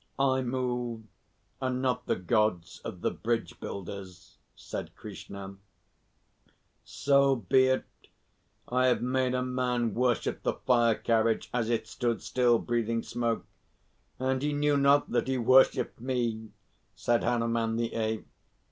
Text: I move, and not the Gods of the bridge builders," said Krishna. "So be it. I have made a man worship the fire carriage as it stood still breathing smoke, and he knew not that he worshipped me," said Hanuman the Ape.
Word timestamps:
I 0.17 0.41
move, 0.41 1.03
and 1.61 1.79
not 1.79 2.07
the 2.07 2.15
Gods 2.15 2.79
of 2.83 3.01
the 3.01 3.11
bridge 3.11 3.59
builders," 3.59 4.39
said 4.55 4.95
Krishna. 4.95 5.57
"So 6.83 7.35
be 7.35 7.65
it. 7.67 7.85
I 8.67 8.87
have 8.87 9.03
made 9.03 9.35
a 9.35 9.43
man 9.43 9.93
worship 9.93 10.41
the 10.41 10.53
fire 10.53 10.95
carriage 10.95 11.51
as 11.53 11.69
it 11.69 11.85
stood 11.85 12.23
still 12.23 12.57
breathing 12.57 13.03
smoke, 13.03 13.45
and 14.17 14.41
he 14.41 14.53
knew 14.53 14.75
not 14.75 15.11
that 15.11 15.27
he 15.27 15.37
worshipped 15.37 15.99
me," 16.01 16.49
said 16.95 17.23
Hanuman 17.23 17.75
the 17.75 17.93
Ape. 17.93 18.27